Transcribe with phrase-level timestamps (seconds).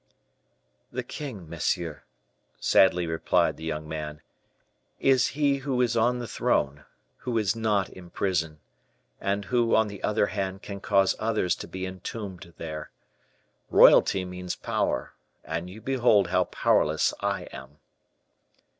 [0.91, 2.01] "The king, monsieur,"
[2.59, 4.21] sadly replied the young man,
[4.99, 6.85] "is he who is on the throne,
[7.17, 8.57] who is not in prison;
[9.19, 12.89] and who, on the other hand, can cause others to be entombed there.
[13.69, 17.77] Royalty means power; and you behold how powerless I am."